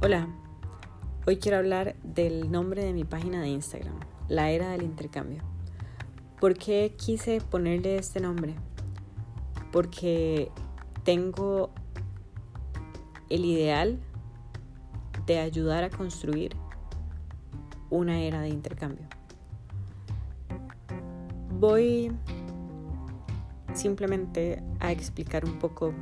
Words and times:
Hola, 0.00 0.28
hoy 1.26 1.38
quiero 1.38 1.58
hablar 1.58 1.96
del 2.04 2.52
nombre 2.52 2.84
de 2.84 2.92
mi 2.92 3.02
página 3.02 3.40
de 3.40 3.48
Instagram, 3.48 3.98
La 4.28 4.48
Era 4.52 4.70
del 4.70 4.84
Intercambio. 4.84 5.42
¿Por 6.40 6.54
qué 6.54 6.94
quise 6.96 7.40
ponerle 7.40 7.96
este 7.96 8.20
nombre? 8.20 8.54
Porque 9.72 10.52
tengo 11.02 11.70
el 13.28 13.44
ideal 13.44 13.98
de 15.26 15.40
ayudar 15.40 15.82
a 15.82 15.90
construir 15.90 16.54
una 17.90 18.20
era 18.20 18.40
de 18.40 18.50
intercambio. 18.50 19.04
Voy 21.58 22.12
simplemente 23.74 24.62
a 24.78 24.92
explicar 24.92 25.44
un 25.44 25.58
poco 25.58 25.92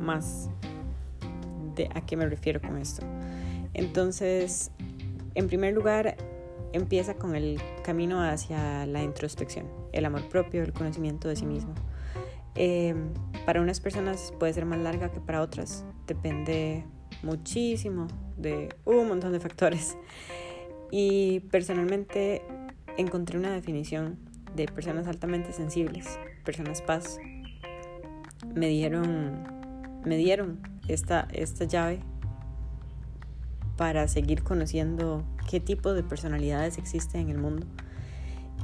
más 0.00 0.48
a 1.94 2.04
qué 2.04 2.16
me 2.16 2.26
refiero 2.26 2.60
con 2.60 2.78
esto. 2.78 3.06
Entonces, 3.74 4.70
en 5.34 5.46
primer 5.48 5.74
lugar, 5.74 6.16
empieza 6.72 7.14
con 7.14 7.34
el 7.34 7.60
camino 7.82 8.22
hacia 8.22 8.86
la 8.86 9.02
introspección, 9.02 9.66
el 9.92 10.04
amor 10.04 10.28
propio, 10.28 10.62
el 10.62 10.72
conocimiento 10.72 11.28
de 11.28 11.36
sí 11.36 11.46
mismo. 11.46 11.74
Eh, 12.54 12.94
para 13.44 13.60
unas 13.60 13.80
personas 13.80 14.32
puede 14.38 14.52
ser 14.54 14.64
más 14.64 14.78
larga 14.78 15.12
que 15.12 15.20
para 15.20 15.42
otras, 15.42 15.84
depende 16.06 16.84
muchísimo 17.22 18.06
de 18.36 18.74
un 18.84 19.08
montón 19.08 19.32
de 19.32 19.40
factores. 19.40 19.96
Y 20.90 21.40
personalmente 21.50 22.42
encontré 22.96 23.38
una 23.38 23.52
definición 23.52 24.18
de 24.54 24.66
personas 24.66 25.06
altamente 25.06 25.52
sensibles, 25.52 26.18
personas 26.44 26.80
paz. 26.80 27.18
Me 28.54 28.68
dieron, 28.68 29.44
me 30.04 30.16
dieron 30.16 30.60
esta, 30.88 31.28
esta 31.32 31.64
llave 31.64 32.00
para 33.76 34.08
seguir 34.08 34.42
conociendo 34.42 35.24
qué 35.48 35.60
tipo 35.60 35.92
de 35.92 36.02
personalidades 36.02 36.78
existen 36.78 37.22
en 37.22 37.30
el 37.30 37.38
mundo. 37.38 37.66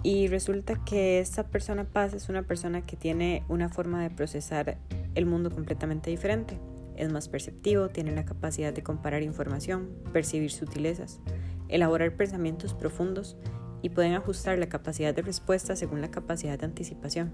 Y 0.02 0.26
resulta 0.26 0.82
que 0.84 1.20
esta 1.20 1.44
persona 1.44 1.84
paz 1.84 2.12
es 2.14 2.28
una 2.28 2.42
persona 2.42 2.84
que 2.84 2.96
tiene 2.96 3.44
una 3.48 3.68
forma 3.68 4.02
de 4.02 4.10
procesar 4.10 4.78
el 5.14 5.26
mundo 5.26 5.50
completamente 5.50 6.10
diferente. 6.10 6.58
Es 6.96 7.12
más 7.12 7.28
perceptivo, 7.28 7.88
tiene 7.88 8.12
la 8.12 8.24
capacidad 8.24 8.72
de 8.72 8.82
comparar 8.82 9.22
información, 9.22 9.90
percibir 10.12 10.50
sutilezas, 10.50 11.20
elaborar 11.68 12.16
pensamientos 12.16 12.74
profundos 12.74 13.36
y 13.80 13.90
pueden 13.90 14.14
ajustar 14.14 14.58
la 14.58 14.68
capacidad 14.68 15.14
de 15.14 15.22
respuesta 15.22 15.76
según 15.76 16.00
la 16.00 16.10
capacidad 16.10 16.58
de 16.58 16.66
anticipación, 16.66 17.32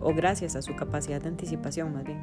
o 0.00 0.14
gracias 0.14 0.56
a 0.56 0.62
su 0.62 0.76
capacidad 0.76 1.20
de 1.20 1.28
anticipación 1.28 1.92
más 1.92 2.04
bien. 2.04 2.22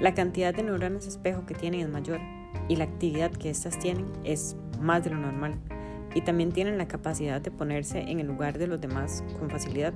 La 0.00 0.14
cantidad 0.14 0.54
de 0.54 0.62
neuronas 0.62 1.06
espejo 1.08 1.44
que 1.44 1.54
tienen 1.54 1.80
es 1.80 1.88
mayor 1.88 2.20
y 2.68 2.76
la 2.76 2.84
actividad 2.84 3.32
que 3.32 3.50
éstas 3.50 3.78
tienen 3.80 4.06
es 4.22 4.56
más 4.80 5.02
de 5.02 5.10
lo 5.10 5.16
normal 5.16 5.58
y 6.14 6.20
también 6.20 6.52
tienen 6.52 6.78
la 6.78 6.86
capacidad 6.86 7.40
de 7.40 7.50
ponerse 7.50 8.00
en 8.00 8.20
el 8.20 8.28
lugar 8.28 8.58
de 8.58 8.68
los 8.68 8.80
demás 8.80 9.24
con 9.38 9.50
facilidad 9.50 9.92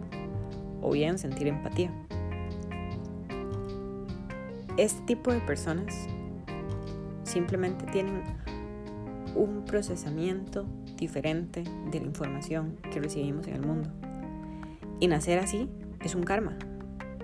o 0.81 0.91
bien 0.91 1.19
sentir 1.19 1.47
empatía. 1.47 1.93
Este 4.77 5.01
tipo 5.03 5.33
de 5.33 5.41
personas 5.41 6.09
simplemente 7.23 7.85
tienen 7.87 8.23
un 9.37 9.65
procesamiento 9.65 10.67
diferente 10.97 11.63
de 11.91 12.01
la 12.01 12.07
información 12.07 12.77
que 12.93 13.01
recibimos 13.01 13.47
en 13.47 13.55
el 13.55 13.63
mundo. 13.63 13.91
Y 14.99 15.07
nacer 15.07 15.39
así 15.39 15.69
es 16.01 16.15
un 16.15 16.25
karma. 16.25 16.59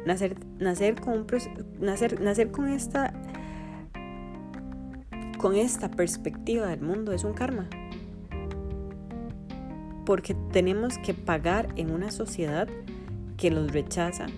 Nacer, 0.09 0.39
nacer, 0.59 0.99
con, 0.99 1.27
nacer, 1.81 2.19
nacer 2.23 2.51
con, 2.51 2.67
esta, 2.71 3.13
con 5.37 5.55
esta 5.55 5.91
perspectiva 5.91 6.67
del 6.69 6.81
mundo 6.81 7.13
es 7.13 7.25
un 7.25 7.35
karma. 7.35 7.69
Porque 10.07 10.35
tenemos 10.51 10.97
que 10.97 11.13
pagar 11.13 11.69
en 11.77 11.91
una 11.91 12.11
sociedad 12.11 12.69
que 13.37 13.51
los 13.51 13.71
rechaza 13.71 14.29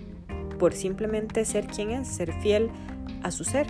por 0.59 0.73
simplemente 0.73 1.45
ser 1.45 1.67
quien 1.67 1.91
es, 1.91 2.09
ser 2.09 2.33
fiel 2.41 2.69
a 3.23 3.31
su 3.31 3.45
ser. 3.45 3.67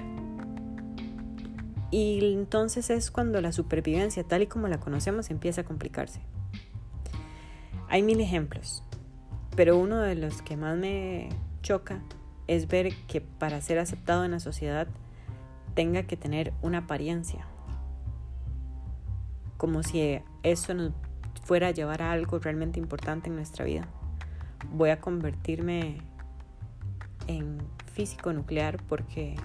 Y 1.91 2.33
entonces 2.33 2.89
es 2.89 3.11
cuando 3.11 3.41
la 3.41 3.51
supervivencia 3.51 4.23
tal 4.23 4.41
y 4.41 4.47
como 4.47 4.67
la 4.67 4.79
conocemos 4.79 5.29
empieza 5.29 5.61
a 5.61 5.65
complicarse. 5.65 6.21
Hay 7.89 8.01
mil 8.01 8.19
ejemplos, 8.21 8.83
pero 9.55 9.77
uno 9.77 10.01
de 10.01 10.15
los 10.15 10.41
que 10.41 10.57
más 10.57 10.75
me 10.79 11.29
choca 11.61 12.01
es 12.47 12.67
ver 12.67 12.93
que 13.07 13.21
para 13.21 13.61
ser 13.61 13.79
aceptado 13.79 14.25
en 14.25 14.31
la 14.31 14.39
sociedad 14.39 14.87
tenga 15.73 16.03
que 16.03 16.17
tener 16.17 16.53
una 16.61 16.79
apariencia. 16.79 17.45
Como 19.57 19.83
si 19.83 20.19
eso 20.43 20.73
nos 20.73 20.91
fuera 21.43 21.67
a 21.67 21.71
llevar 21.71 22.01
a 22.01 22.11
algo 22.11 22.39
realmente 22.39 22.79
importante 22.79 23.29
en 23.29 23.35
nuestra 23.35 23.65
vida. 23.65 23.87
Voy 24.73 24.89
a 24.89 24.99
convertirme 24.99 26.01
en 27.27 27.59
físico 27.93 28.33
nuclear 28.33 28.81
porque 28.87 29.35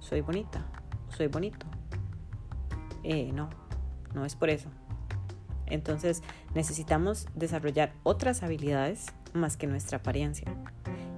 soy 0.00 0.20
bonita, 0.20 0.64
soy 1.08 1.28
bonito. 1.28 1.66
Eh, 3.02 3.30
no, 3.32 3.48
no 4.14 4.24
es 4.24 4.34
por 4.34 4.50
eso. 4.50 4.68
Entonces 5.66 6.22
necesitamos 6.54 7.26
desarrollar 7.34 7.92
otras 8.02 8.42
habilidades 8.42 9.06
más 9.34 9.56
que 9.56 9.66
nuestra 9.66 9.98
apariencia. 9.98 10.52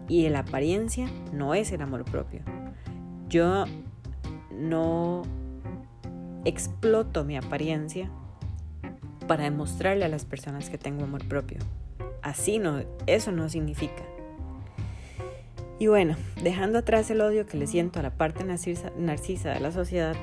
Y 0.09 0.29
la 0.29 0.41
apariencia 0.41 1.09
no 1.33 1.55
es 1.55 1.71
el 1.73 1.83
amor 1.83 2.05
propio. 2.05 2.41
Yo 3.29 3.67
no 4.53 5.23
exploto 6.45 7.25
mi 7.25 7.37
apariencia 7.37 8.11
para 9.27 9.45
demostrarle 9.45 10.07
a 10.07 10.09
las 10.09 10.25
personas 10.25 10.71
que 10.71 10.79
tengo 10.79 11.05
amor 11.05 11.27
propio. 11.29 11.59
Así 12.23 12.59
no, 12.59 12.83
eso 13.07 13.31
no 13.33 13.49
significa. 13.49 14.03
Y 15.79 15.87
bueno, 15.87 16.17
dejando 16.43 16.79
atrás 16.79 17.09
el 17.11 17.21
odio 17.21 17.47
que 17.47 17.57
le 17.57 17.67
siento 17.67 18.01
a 18.01 18.03
la 18.03 18.11
parte 18.11 18.43
narcisa, 18.43 18.91
narcisa 18.99 19.51
de 19.51 19.61
la 19.61 19.71
sociedad, 19.71 20.17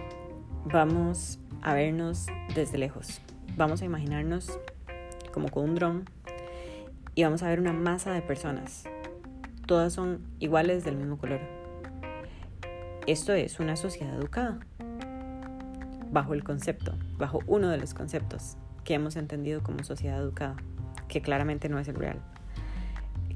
vamos 0.66 1.40
a 1.62 1.74
vernos 1.74 2.26
desde 2.56 2.78
lejos. 2.78 3.22
Vamos 3.56 3.82
a 3.82 3.86
imaginarnos 3.86 4.60
como 5.32 5.50
con 5.50 5.70
un 5.70 5.76
dron 5.76 6.10
y 7.14 7.24
vamos 7.24 7.42
a 7.42 7.48
ver 7.48 7.60
una 7.60 7.72
masa 7.72 8.12
de 8.12 8.22
personas. 8.22 8.84
Todas 9.66 9.94
son 9.94 10.22
iguales 10.40 10.84
del 10.84 10.96
mismo 10.96 11.18
color. 11.18 11.40
Esto 13.08 13.34
es 13.34 13.60
una 13.60 13.76
sociedad 13.76 14.16
educada. 14.16 14.60
Bajo 16.12 16.34
el 16.34 16.44
concepto, 16.44 16.94
bajo 17.18 17.40
uno 17.48 17.70
de 17.70 17.78
los 17.78 17.94
conceptos 17.94 18.58
que 18.84 18.94
hemos 18.94 19.16
entendido 19.16 19.64
como 19.64 19.84
sociedad 19.84 20.20
educada, 20.22 20.56
que 21.08 21.22
claramente 21.22 21.68
no 21.68 21.80
es 21.80 21.88
el 21.88 21.96
real. 21.96 22.22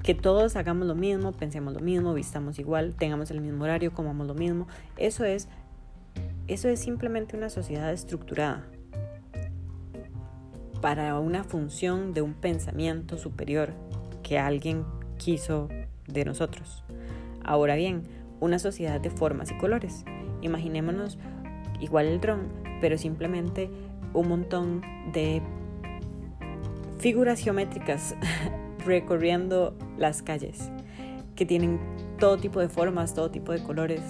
Que 0.03 0.13
todos 0.13 0.55
hagamos 0.55 0.87
lo 0.87 0.95
mismo, 0.95 1.31
pensemos 1.31 1.73
lo 1.73 1.79
mismo, 1.79 2.13
vistamos 2.13 2.59
igual, 2.59 2.95
tengamos 2.95 3.31
el 3.31 3.41
mismo 3.41 3.63
horario, 3.63 3.93
comamos 3.93 4.27
lo 4.27 4.35
mismo. 4.35 4.67
Eso 4.97 5.25
es 5.25 5.47
eso 6.47 6.67
es 6.67 6.79
simplemente 6.79 7.37
una 7.37 7.49
sociedad 7.49 7.93
estructurada 7.93 8.65
para 10.81 11.19
una 11.19 11.43
función 11.43 12.13
de 12.13 12.23
un 12.23 12.33
pensamiento 12.33 13.17
superior 13.17 13.73
que 14.23 14.39
alguien 14.39 14.83
quiso 15.17 15.69
de 16.11 16.25
nosotros. 16.25 16.83
Ahora 17.43 17.75
bien, 17.75 18.03
una 18.39 18.59
sociedad 18.59 18.99
de 18.99 19.09
formas 19.09 19.51
y 19.51 19.57
colores. 19.57 20.05
Imaginémonos 20.41 21.17
igual 21.79 22.07
el 22.07 22.21
dron, 22.21 22.47
pero 22.81 22.97
simplemente 22.97 23.69
un 24.13 24.27
montón 24.27 24.81
de 25.13 25.41
figuras 26.99 27.39
geométricas 27.39 28.15
recorriendo 28.85 29.75
las 29.97 30.21
calles 30.21 30.71
que 31.35 31.45
tienen 31.45 31.79
todo 32.19 32.37
tipo 32.37 32.59
de 32.59 32.67
formas, 32.67 33.13
todo 33.13 33.31
tipo 33.31 33.51
de 33.51 33.63
colores, 33.63 34.01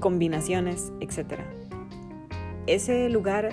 combinaciones, 0.00 0.92
etc. 1.00 1.40
Ese 2.66 3.08
lugar 3.10 3.50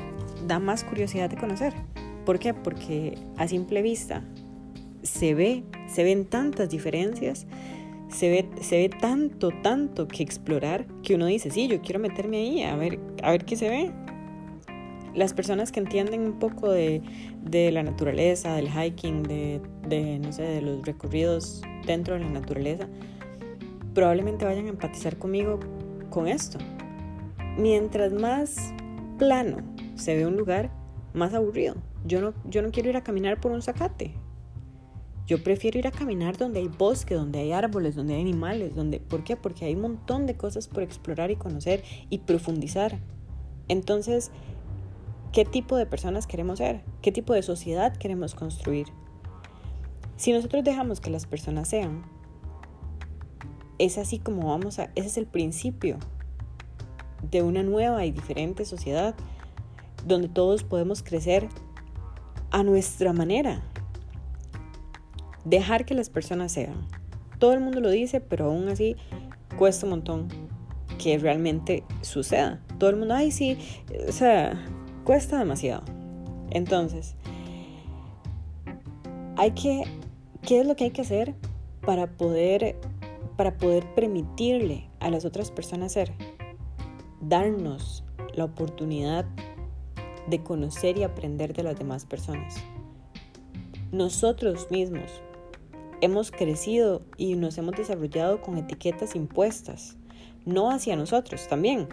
da 0.47 0.59
más 0.59 0.83
curiosidad 0.83 1.29
de 1.29 1.37
conocer. 1.37 1.73
¿Por 2.25 2.39
qué? 2.39 2.53
Porque 2.53 3.17
a 3.37 3.47
simple 3.47 3.81
vista 3.81 4.23
se 5.01 5.35
ve, 5.35 5.63
se 5.93 6.03
ven 6.03 6.25
tantas 6.25 6.69
diferencias, 6.69 7.45
se 8.09 8.29
ve, 8.29 8.49
se 8.61 8.77
ve 8.77 8.89
tanto, 8.89 9.51
tanto 9.61 10.07
que 10.07 10.23
explorar 10.23 10.85
que 11.03 11.15
uno 11.15 11.25
dice, 11.25 11.51
sí, 11.51 11.67
yo 11.67 11.81
quiero 11.81 11.99
meterme 11.99 12.37
ahí 12.37 12.63
a 12.63 12.75
ver, 12.75 12.99
a 13.21 13.31
ver 13.31 13.45
qué 13.45 13.55
se 13.55 13.69
ve. 13.69 13.91
Las 15.13 15.33
personas 15.33 15.71
que 15.71 15.79
entienden 15.79 16.21
un 16.21 16.39
poco 16.39 16.71
de, 16.71 17.01
de 17.43 17.71
la 17.71 17.83
naturaleza, 17.83 18.55
del 18.55 18.67
hiking, 18.67 19.23
de, 19.23 19.61
de, 19.87 20.19
no 20.19 20.31
sé, 20.31 20.41
de 20.41 20.61
los 20.61 20.83
recorridos 20.85 21.61
dentro 21.85 22.15
de 22.15 22.21
la 22.21 22.29
naturaleza, 22.29 22.87
probablemente 23.93 24.45
vayan 24.45 24.65
a 24.65 24.69
empatizar 24.69 25.17
conmigo 25.17 25.59
con 26.09 26.27
esto. 26.27 26.57
Mientras 27.57 28.11
más 28.11 28.73
plano 29.19 29.57
se 29.93 30.15
ve 30.15 30.25
un 30.25 30.37
lugar, 30.37 30.71
más 31.13 31.35
aburrido. 31.35 31.75
Yo 32.05 32.19
no, 32.19 32.33
yo 32.45 32.63
no 32.63 32.71
quiero 32.71 32.89
ir 32.89 32.97
a 32.97 33.03
caminar 33.03 33.39
por 33.39 33.51
un 33.51 33.61
zacate. 33.61 34.15
Yo 35.25 35.41
prefiero 35.41 35.79
ir 35.79 35.87
a 35.87 35.91
caminar 35.91 36.37
donde 36.37 36.59
hay 36.59 36.67
bosque, 36.67 37.15
donde 37.15 37.39
hay 37.39 37.53
árboles, 37.53 37.95
donde 37.95 38.15
hay 38.15 38.21
animales, 38.21 38.75
donde 38.75 38.99
¿por 38.99 39.23
qué? 39.23 39.37
Porque 39.37 39.65
hay 39.65 39.75
un 39.75 39.81
montón 39.81 40.25
de 40.25 40.35
cosas 40.35 40.67
por 40.67 40.83
explorar 40.83 41.31
y 41.31 41.37
conocer 41.37 41.83
y 42.09 42.19
profundizar. 42.19 42.99
Entonces, 43.69 44.31
¿qué 45.31 45.45
tipo 45.45 45.77
de 45.77 45.85
personas 45.85 46.27
queremos 46.27 46.57
ser? 46.57 46.81
¿Qué 47.01 47.13
tipo 47.13 47.33
de 47.33 47.41
sociedad 47.41 47.95
queremos 47.95 48.35
construir? 48.35 48.87
Si 50.17 50.33
nosotros 50.33 50.63
dejamos 50.63 50.99
que 50.99 51.09
las 51.09 51.25
personas 51.25 51.69
sean, 51.69 52.03
es 53.79 53.97
así 53.97 54.19
como 54.19 54.49
vamos 54.49 54.79
a, 54.79 54.91
ese 54.95 55.07
es 55.07 55.17
el 55.17 55.25
principio 55.25 55.97
de 57.31 57.41
una 57.41 57.63
nueva 57.63 58.05
y 58.05 58.11
diferente 58.11 58.65
sociedad 58.65 59.15
donde 60.05 60.27
todos 60.27 60.63
podemos 60.63 61.01
crecer 61.01 61.47
a 62.51 62.63
nuestra 62.63 63.13
manera. 63.13 63.63
Dejar 65.45 65.85
que 65.85 65.93
las 65.93 66.09
personas 66.09 66.51
sean. 66.51 66.87
Todo 67.39 67.53
el 67.53 67.59
mundo 67.59 67.81
lo 67.81 67.89
dice, 67.89 68.21
pero 68.21 68.45
aún 68.45 68.69
así 68.69 68.95
cuesta 69.57 69.85
un 69.85 69.91
montón 69.91 70.27
que 70.97 71.17
realmente 71.17 71.83
suceda. 72.01 72.61
Todo 72.77 72.89
el 72.89 72.95
mundo, 72.95 73.13
ay, 73.13 73.31
sí, 73.31 73.57
o 74.07 74.11
sea, 74.11 74.63
cuesta 75.03 75.37
demasiado. 75.37 75.83
Entonces, 76.51 77.15
hay 79.35 79.51
que, 79.51 79.83
¿qué 80.41 80.61
es 80.61 80.67
lo 80.67 80.75
que 80.75 80.85
hay 80.85 80.91
que 80.91 81.01
hacer 81.01 81.33
para 81.81 82.07
poder, 82.07 82.77
para 83.35 83.57
poder 83.57 83.85
permitirle 83.95 84.89
a 84.99 85.09
las 85.09 85.25
otras 85.25 85.51
personas 85.51 85.93
ser? 85.93 86.13
Darnos 87.21 88.03
la 88.33 88.45
oportunidad 88.45 89.25
de 90.27 90.41
conocer 90.41 90.97
y 90.97 91.03
aprender 91.03 91.53
de 91.53 91.63
las 91.63 91.77
demás 91.77 92.05
personas. 92.05 92.55
Nosotros 93.91 94.71
mismos 94.71 95.21
hemos 96.03 96.31
crecido 96.31 97.01
y 97.17 97.35
nos 97.35 97.57
hemos 97.57 97.75
desarrollado 97.75 98.41
con 98.41 98.57
etiquetas 98.57 99.15
impuestas, 99.15 99.95
no 100.45 100.69
hacia 100.69 100.97
nosotros 100.97 101.47
también, 101.47 101.87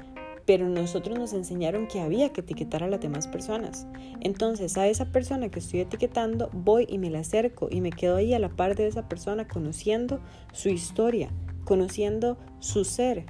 pero 0.46 0.68
nosotros 0.68 1.16
nos 1.16 1.32
enseñaron 1.32 1.86
que 1.86 2.00
había 2.00 2.32
que 2.32 2.40
etiquetar 2.40 2.82
a 2.82 2.88
las 2.88 3.00
demás 3.00 3.28
personas. 3.28 3.86
Entonces 4.20 4.76
a 4.76 4.88
esa 4.88 5.12
persona 5.12 5.48
que 5.48 5.60
estoy 5.60 5.80
etiquetando 5.80 6.50
voy 6.52 6.86
y 6.88 6.98
me 6.98 7.08
la 7.08 7.20
acerco 7.20 7.68
y 7.70 7.80
me 7.80 7.90
quedo 7.90 8.16
ahí 8.16 8.34
a 8.34 8.40
la 8.40 8.48
par 8.48 8.74
de 8.74 8.88
esa 8.88 9.08
persona 9.08 9.46
conociendo 9.46 10.18
su 10.52 10.70
historia, 10.70 11.30
conociendo 11.64 12.36
su 12.58 12.84
ser. 12.84 13.26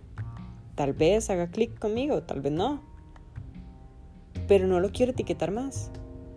Tal 0.76 0.94
vez 0.94 1.28
haga 1.28 1.50
clic 1.50 1.78
conmigo, 1.78 2.22
tal 2.22 2.40
vez 2.40 2.52
no, 2.52 2.82
pero 4.48 4.66
no 4.66 4.80
lo 4.80 4.90
quiero 4.90 5.12
etiquetar 5.12 5.50
más, 5.50 5.90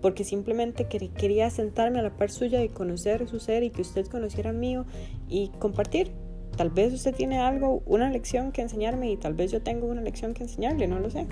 porque 0.03 0.25
simplemente 0.25 0.85
quería 0.85 1.49
sentarme 1.49 1.99
a 1.99 2.03
la 2.03 2.17
par 2.17 2.29
suya 2.29 2.61
y 2.61 2.67
conocer 2.67 3.25
su 3.29 3.39
ser 3.39 3.63
y 3.63 3.69
que 3.69 3.81
usted 3.81 4.05
conociera 4.05 4.51
mío 4.51 4.85
y 5.29 5.47
compartir. 5.59 6.11
Tal 6.57 6.69
vez 6.69 6.93
usted 6.93 7.15
tiene 7.15 7.39
algo, 7.39 7.81
una 7.85 8.09
lección 8.09 8.51
que 8.51 8.61
enseñarme 8.61 9.09
y 9.09 9.15
tal 9.15 9.33
vez 9.33 9.49
yo 9.51 9.63
tengo 9.63 9.87
una 9.87 10.01
lección 10.01 10.33
que 10.33 10.43
enseñarle, 10.43 10.87
no 10.87 10.99
lo 10.99 11.09
sé. 11.09 11.25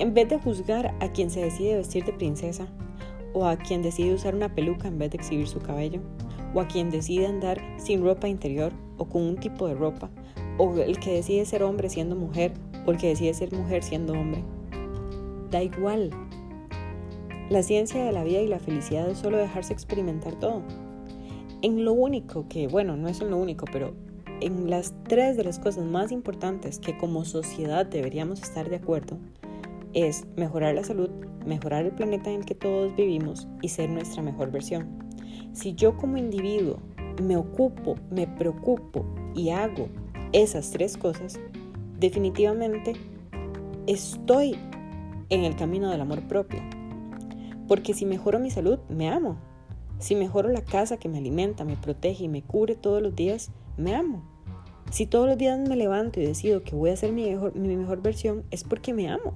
En 0.00 0.12
vez 0.12 0.28
de 0.28 0.40
juzgar 0.40 0.92
a 0.98 1.12
quien 1.12 1.30
se 1.30 1.40
decide 1.40 1.76
vestir 1.76 2.04
de 2.04 2.12
princesa, 2.12 2.66
o 3.32 3.46
a 3.46 3.56
quien 3.56 3.80
decide 3.80 4.14
usar 4.14 4.34
una 4.34 4.52
peluca 4.52 4.88
en 4.88 4.98
vez 4.98 5.12
de 5.12 5.18
exhibir 5.18 5.46
su 5.46 5.60
cabello, 5.60 6.00
o 6.52 6.60
a 6.60 6.66
quien 6.66 6.90
decide 6.90 7.28
andar 7.28 7.60
sin 7.78 8.02
ropa 8.02 8.28
interior 8.28 8.72
o 8.96 9.04
con 9.04 9.22
un 9.22 9.36
tipo 9.36 9.68
de 9.68 9.74
ropa, 9.74 10.10
o 10.58 10.74
el 10.74 10.98
que 10.98 11.12
decide 11.12 11.46
ser 11.46 11.62
hombre 11.62 11.88
siendo 11.88 12.16
mujer, 12.16 12.52
o 12.86 12.90
el 12.90 12.98
que 12.98 13.08
decide 13.08 13.32
ser 13.34 13.52
mujer 13.52 13.84
siendo 13.84 14.14
hombre 14.14 14.42
da 15.50 15.62
igual. 15.62 16.10
La 17.50 17.62
ciencia 17.62 18.04
de 18.04 18.12
la 18.12 18.24
vida 18.24 18.40
y 18.40 18.46
la 18.46 18.58
felicidad 18.58 19.08
es 19.08 19.18
solo 19.18 19.38
dejarse 19.38 19.72
experimentar 19.72 20.34
todo. 20.34 20.62
En 21.62 21.82
lo 21.82 21.94
único 21.94 22.46
que, 22.46 22.68
bueno, 22.68 22.96
no 22.98 23.08
es 23.08 23.22
en 23.22 23.30
lo 23.30 23.38
único, 23.38 23.64
pero 23.72 23.94
en 24.42 24.68
las 24.68 24.92
tres 25.04 25.38
de 25.38 25.44
las 25.44 25.58
cosas 25.58 25.86
más 25.86 26.12
importantes 26.12 26.78
que 26.78 26.98
como 26.98 27.24
sociedad 27.24 27.86
deberíamos 27.86 28.42
estar 28.42 28.68
de 28.68 28.76
acuerdo, 28.76 29.16
es 29.94 30.26
mejorar 30.36 30.74
la 30.74 30.84
salud, 30.84 31.08
mejorar 31.46 31.86
el 31.86 31.92
planeta 31.92 32.30
en 32.30 32.40
el 32.40 32.44
que 32.44 32.54
todos 32.54 32.94
vivimos 32.94 33.48
y 33.62 33.68
ser 33.68 33.88
nuestra 33.88 34.22
mejor 34.22 34.50
versión. 34.50 34.86
Si 35.54 35.74
yo 35.74 35.96
como 35.96 36.18
individuo 36.18 36.78
me 37.22 37.38
ocupo, 37.38 37.96
me 38.10 38.26
preocupo 38.26 39.06
y 39.34 39.48
hago 39.50 39.88
esas 40.32 40.70
tres 40.70 40.98
cosas, 40.98 41.40
definitivamente 41.98 42.92
estoy 43.86 44.54
en 45.30 45.44
el 45.44 45.56
camino 45.56 45.90
del 45.90 46.02
amor 46.02 46.22
propio. 46.28 46.60
Porque 47.68 47.94
si 47.94 48.06
mejoro 48.06 48.40
mi 48.40 48.50
salud, 48.50 48.78
me 48.88 49.08
amo. 49.08 49.36
Si 49.98 50.14
mejoro 50.14 50.48
la 50.48 50.64
casa 50.64 50.96
que 50.96 51.08
me 51.08 51.18
alimenta, 51.18 51.64
me 51.64 51.76
protege 51.76 52.24
y 52.24 52.28
me 52.28 52.42
cubre 52.42 52.74
todos 52.74 53.02
los 53.02 53.14
días, 53.14 53.50
me 53.76 53.94
amo. 53.94 54.22
Si 54.90 55.06
todos 55.06 55.26
los 55.26 55.36
días 55.36 55.58
me 55.58 55.76
levanto 55.76 56.18
y 56.18 56.24
decido 56.24 56.62
que 56.62 56.74
voy 56.74 56.90
a 56.90 56.96
ser 56.96 57.12
mi 57.12 57.28
mejor, 57.28 57.54
mi 57.54 57.76
mejor 57.76 58.00
versión, 58.00 58.44
es 58.50 58.64
porque 58.64 58.94
me 58.94 59.10
amo. 59.10 59.34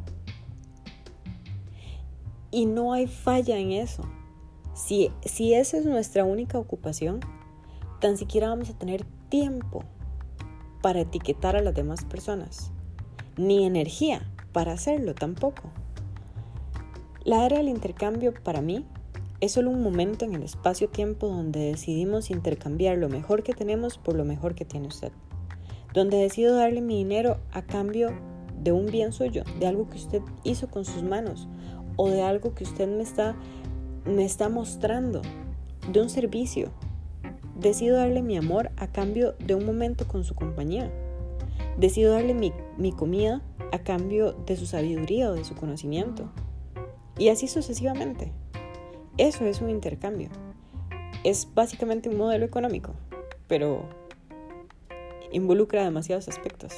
Y 2.50 2.66
no 2.66 2.92
hay 2.92 3.06
falla 3.06 3.58
en 3.58 3.72
eso. 3.72 4.02
Si, 4.74 5.10
si 5.24 5.52
esa 5.54 5.76
es 5.76 5.84
nuestra 5.84 6.24
única 6.24 6.58
ocupación, 6.58 7.20
tan 8.00 8.16
siquiera 8.16 8.48
vamos 8.48 8.70
a 8.70 8.78
tener 8.78 9.04
tiempo 9.28 9.84
para 10.80 11.00
etiquetar 11.00 11.56
a 11.56 11.62
las 11.62 11.74
demás 11.74 12.04
personas, 12.04 12.72
ni 13.36 13.64
energía 13.64 14.30
para 14.52 14.72
hacerlo 14.72 15.14
tampoco. 15.14 15.62
La 17.24 17.46
era 17.46 17.58
del 17.58 17.68
intercambio 17.68 18.34
para 18.42 18.62
mí 18.62 18.84
es 19.40 19.52
solo 19.52 19.70
un 19.70 19.80
momento 19.80 20.24
en 20.24 20.34
el 20.34 20.42
espacio-tiempo 20.42 21.28
donde 21.28 21.60
decidimos 21.60 22.30
intercambiar 22.30 22.98
lo 22.98 23.08
mejor 23.08 23.44
que 23.44 23.52
tenemos 23.52 23.96
por 23.96 24.16
lo 24.16 24.24
mejor 24.24 24.56
que 24.56 24.64
tiene 24.64 24.88
usted. 24.88 25.12
Donde 25.94 26.16
decido 26.16 26.56
darle 26.56 26.80
mi 26.80 26.96
dinero 26.96 27.38
a 27.52 27.62
cambio 27.62 28.10
de 28.60 28.72
un 28.72 28.86
bien 28.86 29.12
suyo, 29.12 29.44
de 29.60 29.68
algo 29.68 29.88
que 29.88 29.98
usted 29.98 30.20
hizo 30.42 30.68
con 30.68 30.84
sus 30.84 31.04
manos 31.04 31.46
o 31.94 32.08
de 32.08 32.22
algo 32.22 32.56
que 32.56 32.64
usted 32.64 32.88
me 32.88 33.04
está, 34.24 34.48
mostrando, 34.48 35.22
de 35.92 36.00
un 36.00 36.10
servicio. 36.10 36.70
Decido 37.54 37.98
darle 37.98 38.22
mi 38.22 38.36
amor 38.36 38.72
a 38.76 38.90
cambio 38.90 39.36
de 39.38 39.54
un 39.54 39.64
momento 39.64 40.08
con 40.08 40.24
su 40.24 40.34
compañía. 40.34 40.90
Decido 41.78 42.14
darle 42.14 42.34
mi, 42.34 42.52
mi 42.78 42.90
comida 42.90 43.42
a 43.70 43.78
cambio 43.78 44.32
de 44.32 44.56
su 44.56 44.66
sabiduría 44.66 45.30
o 45.30 45.34
de 45.34 45.44
su 45.44 45.54
conocimiento. 45.54 46.32
Y 47.18 47.28
así 47.28 47.46
sucesivamente. 47.46 48.32
Eso 49.18 49.44
es 49.44 49.60
un 49.60 49.68
intercambio. 49.68 50.30
Es 51.22 51.46
básicamente 51.54 52.08
un 52.08 52.16
modelo 52.16 52.46
económico, 52.46 52.94
pero 53.46 53.88
involucra 55.30 55.84
demasiados 55.84 56.28
aspectos. 56.28 56.72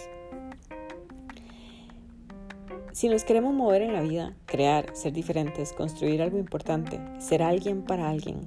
Si 2.92 3.08
nos 3.08 3.24
queremos 3.24 3.54
mover 3.54 3.82
en 3.82 3.92
la 3.92 4.02
vida, 4.02 4.36
crear, 4.46 4.94
ser 4.94 5.12
diferentes, 5.12 5.72
construir 5.72 6.22
algo 6.22 6.38
importante, 6.38 7.00
ser 7.20 7.42
alguien 7.42 7.82
para 7.82 8.08
alguien, 8.08 8.44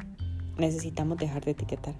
necesitamos 0.57 1.17
dejar 1.17 1.45
de 1.45 1.51
etiquetar. 1.51 1.95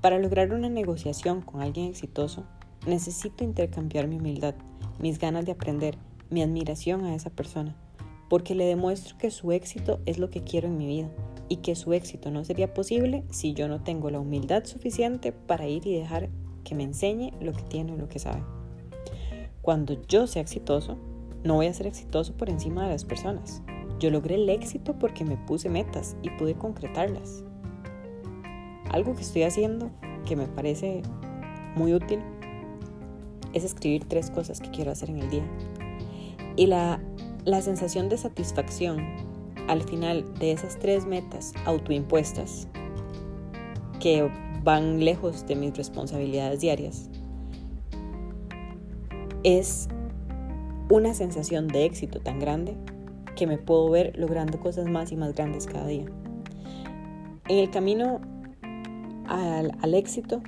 Para 0.00 0.18
lograr 0.18 0.52
una 0.52 0.68
negociación 0.68 1.40
con 1.40 1.62
alguien 1.62 1.86
exitoso, 1.86 2.44
necesito 2.86 3.44
intercambiar 3.44 4.08
mi 4.08 4.16
humildad, 4.16 4.54
mis 4.98 5.18
ganas 5.18 5.46
de 5.46 5.52
aprender, 5.52 5.96
mi 6.30 6.42
admiración 6.42 7.04
a 7.04 7.14
esa 7.14 7.30
persona 7.30 7.76
porque 8.28 8.54
le 8.54 8.64
demuestro 8.64 9.16
que 9.18 9.30
su 9.30 9.52
éxito 9.52 10.00
es 10.06 10.18
lo 10.18 10.30
que 10.30 10.42
quiero 10.42 10.68
en 10.68 10.78
mi 10.78 10.86
vida 10.86 11.10
y 11.48 11.56
que 11.56 11.74
su 11.74 11.92
éxito 11.92 12.30
no 12.30 12.44
sería 12.44 12.72
posible 12.72 13.24
si 13.30 13.52
yo 13.52 13.68
no 13.68 13.82
tengo 13.82 14.10
la 14.10 14.20
humildad 14.20 14.64
suficiente 14.64 15.32
para 15.32 15.68
ir 15.68 15.86
y 15.86 15.94
dejar 15.94 16.30
que 16.64 16.74
me 16.74 16.84
enseñe 16.84 17.32
lo 17.40 17.52
que 17.52 17.62
tiene 17.62 17.92
o 17.92 17.96
lo 17.96 18.08
que 18.08 18.18
sabe. 18.18 18.42
Cuando 19.62 20.02
yo 20.08 20.26
sea 20.26 20.42
exitoso, 20.42 20.98
no 21.42 21.54
voy 21.54 21.66
a 21.66 21.74
ser 21.74 21.86
exitoso 21.86 22.34
por 22.34 22.48
encima 22.48 22.84
de 22.84 22.90
las 22.90 23.04
personas. 23.04 23.62
Yo 24.00 24.10
logré 24.10 24.36
el 24.36 24.48
éxito 24.48 24.98
porque 24.98 25.24
me 25.24 25.36
puse 25.36 25.68
metas 25.68 26.16
y 26.22 26.30
pude 26.30 26.54
concretarlas. 26.54 27.44
Algo 28.90 29.14
que 29.14 29.22
estoy 29.22 29.42
haciendo 29.42 29.90
que 30.26 30.36
me 30.36 30.46
parece 30.46 31.02
muy 31.76 31.94
útil 31.94 32.20
es 33.52 33.64
escribir 33.64 34.04
tres 34.06 34.30
cosas 34.30 34.60
que 34.60 34.70
quiero 34.70 34.90
hacer 34.90 35.10
en 35.10 35.18
el 35.18 35.30
día. 35.30 35.44
Y 36.56 36.66
la 36.66 37.00
la 37.44 37.60
sensación 37.62 38.08
de 38.08 38.16
satisfacción 38.16 39.04
al 39.68 39.82
final 39.82 40.24
de 40.38 40.52
esas 40.52 40.78
tres 40.78 41.06
metas 41.06 41.52
autoimpuestas 41.64 42.68
que 44.00 44.30
van 44.62 45.04
lejos 45.04 45.46
de 45.46 45.56
mis 45.56 45.76
responsabilidades 45.76 46.60
diarias 46.60 47.10
es 49.42 49.88
una 50.90 51.14
sensación 51.14 51.68
de 51.68 51.84
éxito 51.84 52.20
tan 52.20 52.38
grande 52.38 52.76
que 53.36 53.46
me 53.46 53.58
puedo 53.58 53.90
ver 53.90 54.16
logrando 54.16 54.58
cosas 54.60 54.86
más 54.86 55.12
y 55.12 55.16
más 55.16 55.34
grandes 55.34 55.66
cada 55.66 55.86
día. 55.86 56.06
En 57.48 57.58
el 57.58 57.70
camino 57.70 58.20
al, 59.26 59.94
éxito 59.94 60.42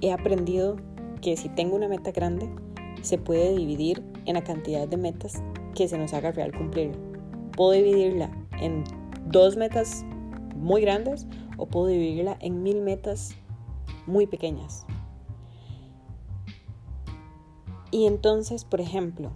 he 0.00 0.12
aprendido 0.12 0.76
que 1.22 1.36
si 1.36 1.48
tengo 1.48 1.76
una 1.76 1.88
meta 1.88 2.10
grande, 2.12 2.48
se 3.02 3.18
puede 3.18 3.56
dividir 3.56 4.02
en 4.26 4.34
la 4.34 4.44
cantidad 4.44 4.86
de 4.86 4.96
metas 4.96 5.42
que 5.74 5.88
se 5.88 5.98
nos 5.98 6.12
haga 6.12 6.32
real 6.32 6.52
cumplir. 6.52 6.92
Puedo 7.56 7.72
dividirla 7.72 8.30
en 8.60 8.84
dos 9.26 9.56
metas 9.56 10.04
muy 10.56 10.82
grandes 10.82 11.26
o 11.56 11.66
puedo 11.66 11.86
dividirla 11.86 12.36
en 12.40 12.62
mil 12.62 12.80
metas 12.80 13.34
muy 14.06 14.26
pequeñas. 14.26 14.86
Y 17.90 18.06
entonces, 18.06 18.64
por 18.64 18.80
ejemplo, 18.80 19.30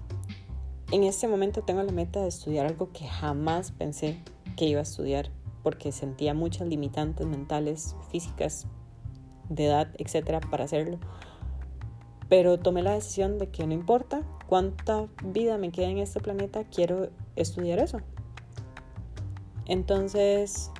en 0.93 1.03
este 1.03 1.27
momento 1.27 1.63
tengo 1.63 1.83
la 1.83 1.93
meta 1.93 2.21
de 2.21 2.29
estudiar 2.29 2.67
algo 2.67 2.93
que 2.93 3.07
jamás 3.07 3.73
pensé 3.73 4.21
que 4.57 4.67
iba 4.67 4.81
a 4.81 4.85
estudiar 4.85 5.31
porque 5.63 5.91
sentía 5.93 6.35
muchas 6.35 6.69
limitantes 6.69 7.27
mentales, 7.27 7.97
físicas, 8.11 8.67
de 9.49 9.67
edad, 9.67 9.89
etcétera, 9.99 10.41
para 10.41 10.65
hacerlo. 10.65 10.99
Pero 12.29 12.59
tomé 12.59 12.83
la 12.83 12.93
decisión 12.93 13.39
de 13.39 13.49
que 13.49 13.67
no 13.67 13.73
importa 13.73 14.23
cuánta 14.47 15.07
vida 15.25 15.59
me 15.59 15.71
queda 15.71 15.89
en 15.89 15.99
este 15.99 16.21
planeta, 16.21 16.65
quiero 16.65 17.09
estudiar 17.37 17.79
eso. 17.79 17.99
Entonces, 19.67 20.71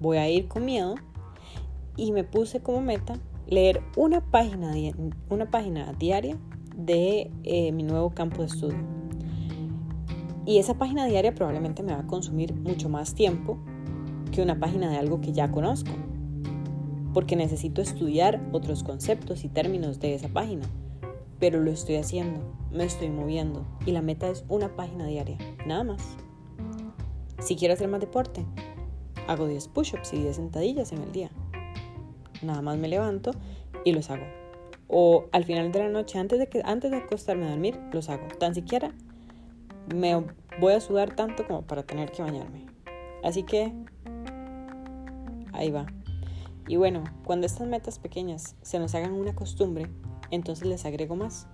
voy 0.00 0.18
a 0.18 0.28
ir 0.28 0.48
con 0.48 0.64
miedo 0.64 0.96
y 1.96 2.12
me 2.12 2.24
puse 2.24 2.60
como 2.60 2.80
meta 2.80 3.18
leer 3.46 3.82
una 3.96 4.20
página, 4.20 4.72
una 5.30 5.50
página 5.50 5.92
diaria 5.92 6.36
de 6.76 7.30
eh, 7.44 7.72
mi 7.72 7.82
nuevo 7.82 8.10
campo 8.10 8.42
de 8.42 8.48
estudio. 8.48 8.78
Y 10.44 10.58
esa 10.58 10.74
página 10.74 11.06
diaria 11.06 11.34
probablemente 11.34 11.82
me 11.82 11.92
va 11.92 12.00
a 12.00 12.06
consumir 12.06 12.54
mucho 12.54 12.88
más 12.88 13.14
tiempo 13.14 13.58
que 14.30 14.42
una 14.42 14.58
página 14.58 14.90
de 14.90 14.98
algo 14.98 15.20
que 15.20 15.32
ya 15.32 15.50
conozco, 15.50 15.90
porque 17.14 17.36
necesito 17.36 17.80
estudiar 17.80 18.40
otros 18.52 18.84
conceptos 18.84 19.44
y 19.44 19.48
términos 19.48 19.98
de 19.98 20.14
esa 20.14 20.28
página. 20.28 20.64
Pero 21.38 21.60
lo 21.60 21.70
estoy 21.70 21.96
haciendo, 21.96 22.40
me 22.70 22.84
estoy 22.84 23.10
moviendo 23.10 23.66
y 23.84 23.92
la 23.92 24.02
meta 24.02 24.28
es 24.28 24.44
una 24.48 24.74
página 24.74 25.06
diaria, 25.06 25.38
nada 25.66 25.84
más. 25.84 26.02
Si 27.40 27.56
quiero 27.56 27.74
hacer 27.74 27.88
más 27.88 28.00
deporte, 28.00 28.46
hago 29.26 29.46
10 29.46 29.68
push-ups 29.68 30.12
y 30.14 30.18
10 30.18 30.36
sentadillas 30.36 30.92
en 30.92 31.02
el 31.02 31.12
día. 31.12 31.30
Nada 32.42 32.62
más 32.62 32.78
me 32.78 32.88
levanto 32.88 33.32
y 33.84 33.92
los 33.92 34.10
hago 34.10 34.24
o 34.88 35.26
al 35.32 35.44
final 35.44 35.72
de 35.72 35.80
la 35.80 35.88
noche, 35.88 36.18
antes 36.18 36.38
de, 36.38 36.48
que, 36.48 36.62
antes 36.64 36.90
de 36.90 36.98
acostarme 36.98 37.46
a 37.46 37.50
dormir, 37.50 37.78
los 37.92 38.08
hago. 38.08 38.26
Tan 38.38 38.54
siquiera 38.54 38.92
me 39.94 40.24
voy 40.60 40.72
a 40.72 40.80
sudar 40.80 41.14
tanto 41.14 41.46
como 41.46 41.62
para 41.62 41.82
tener 41.82 42.12
que 42.12 42.22
bañarme. 42.22 42.66
Así 43.22 43.42
que 43.42 43.72
ahí 45.52 45.70
va. 45.70 45.86
Y 46.68 46.76
bueno, 46.76 47.04
cuando 47.24 47.46
estas 47.46 47.66
metas 47.66 47.98
pequeñas 47.98 48.56
se 48.62 48.78
nos 48.78 48.94
hagan 48.94 49.12
una 49.12 49.34
costumbre, 49.34 49.86
entonces 50.30 50.66
les 50.66 50.84
agrego 50.84 51.16
más. 51.16 51.46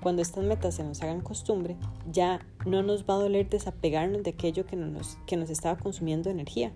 Cuando 0.00 0.22
estas 0.22 0.44
metas 0.44 0.74
se 0.74 0.84
nos 0.84 1.02
hagan 1.02 1.20
costumbre, 1.20 1.76
ya 2.10 2.40
no 2.64 2.82
nos 2.82 3.04
va 3.04 3.14
a 3.14 3.18
doler 3.18 3.48
desapegarnos 3.48 4.22
de 4.22 4.30
aquello 4.30 4.66
que 4.66 4.76
nos, 4.76 5.18
que 5.26 5.36
nos 5.36 5.50
estaba 5.50 5.78
consumiendo 5.78 6.30
energía. 6.30 6.72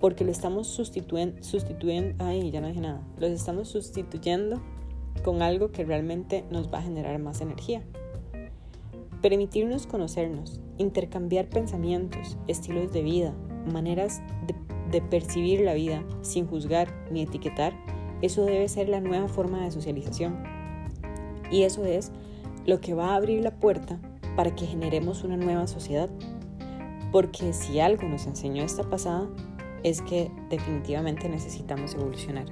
Porque 0.00 0.24
lo 0.24 0.30
estamos 0.30 0.68
sustituyendo, 0.68 1.42
sustituyendo, 1.42 2.24
ay, 2.24 2.50
ya 2.50 2.60
no 2.60 2.68
dije 2.68 2.80
nada, 2.80 3.02
los 3.18 3.30
estamos 3.30 3.68
sustituyendo 3.68 4.60
con 5.24 5.42
algo 5.42 5.72
que 5.72 5.84
realmente 5.84 6.44
nos 6.50 6.72
va 6.72 6.78
a 6.78 6.82
generar 6.82 7.18
más 7.18 7.40
energía. 7.40 7.82
Permitirnos 9.20 9.86
conocernos, 9.86 10.60
intercambiar 10.78 11.48
pensamientos, 11.48 12.38
estilos 12.46 12.92
de 12.92 13.02
vida, 13.02 13.34
maneras 13.72 14.22
de, 14.46 14.54
percibir 15.02 15.60
la 15.60 15.74
vida 15.74 16.02
sin 16.22 16.46
juzgar 16.46 16.88
ni 17.10 17.22
etiquetar, 17.22 17.74
eso 18.22 18.44
debe 18.44 18.68
ser 18.68 18.88
la 18.88 19.00
nueva 19.00 19.28
forma 19.28 19.64
de 19.64 19.70
socialización. 19.70 20.42
Y 21.50 21.62
eso 21.62 21.84
es 21.84 22.12
lo 22.66 22.80
que 22.80 22.94
va 22.94 23.12
a 23.12 23.16
abrir 23.16 23.42
la 23.42 23.52
puerta 23.52 23.98
para 24.36 24.54
que 24.54 24.66
generemos 24.66 25.24
una 25.24 25.36
nueva 25.36 25.66
sociedad. 25.66 26.10
Porque 27.12 27.52
si 27.52 27.80
algo 27.80 28.06
nos 28.08 28.26
enseñó 28.26 28.62
esta 28.62 28.82
pasada, 28.82 29.28
es 29.82 30.02
que 30.02 30.30
definitivamente 30.50 31.28
necesitamos 31.28 31.94
evolucionar. 31.94 32.46